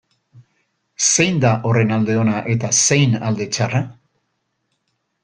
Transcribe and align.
Zein 1.07 1.37
da 1.43 1.51
horren 1.71 1.93
alde 1.97 2.15
ona 2.21 2.39
eta 2.53 2.71
zein 2.87 3.13
alde 3.29 3.47
txarra? 3.59 3.83